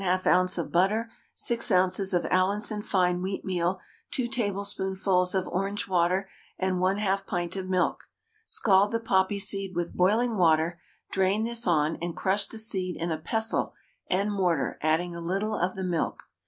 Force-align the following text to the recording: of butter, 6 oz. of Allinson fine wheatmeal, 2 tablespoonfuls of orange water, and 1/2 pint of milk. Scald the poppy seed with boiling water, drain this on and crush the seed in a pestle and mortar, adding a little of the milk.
of 0.03 0.71
butter, 0.71 1.11
6 1.35 1.69
oz. 1.71 2.11
of 2.11 2.25
Allinson 2.31 2.81
fine 2.81 3.21
wheatmeal, 3.21 3.77
2 4.09 4.27
tablespoonfuls 4.29 5.35
of 5.35 5.47
orange 5.47 5.87
water, 5.87 6.27
and 6.57 6.77
1/2 6.79 7.27
pint 7.27 7.55
of 7.55 7.69
milk. 7.69 8.05
Scald 8.47 8.91
the 8.93 8.99
poppy 8.99 9.37
seed 9.37 9.75
with 9.75 9.95
boiling 9.95 10.37
water, 10.39 10.79
drain 11.11 11.43
this 11.43 11.67
on 11.67 11.97
and 11.97 12.17
crush 12.17 12.47
the 12.47 12.57
seed 12.57 12.95
in 12.95 13.11
a 13.11 13.19
pestle 13.19 13.75
and 14.09 14.31
mortar, 14.33 14.79
adding 14.81 15.15
a 15.15 15.21
little 15.21 15.53
of 15.55 15.75
the 15.75 15.83
milk. 15.83 16.23